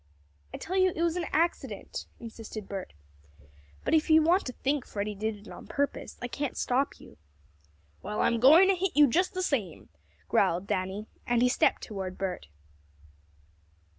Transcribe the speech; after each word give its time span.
"I 0.51 0.57
tell 0.57 0.77
you 0.77 0.91
it 0.95 1.03
was 1.03 1.15
an 1.15 1.27
accident," 1.31 2.07
insisted 2.19 2.67
Bert. 2.67 2.93
"But 3.85 3.93
if 3.93 4.09
you 4.09 4.23
want 4.23 4.47
to 4.47 4.51
think 4.53 4.83
Freddie 4.83 5.13
did 5.13 5.35
it 5.35 5.47
on 5.47 5.67
purpose 5.67 6.17
I 6.23 6.27
can't 6.27 6.57
stop 6.57 6.99
you." 6.99 7.17
"Well, 8.01 8.19
I'm 8.19 8.39
going 8.39 8.67
to 8.69 8.75
hit 8.75 8.97
you 8.97 9.07
just 9.07 9.35
the 9.35 9.43
same," 9.43 9.89
growled 10.27 10.65
Danny, 10.65 11.05
and 11.27 11.43
he 11.43 11.49
stepped 11.49 11.83
toward 11.83 12.17
Bert. 12.17 12.47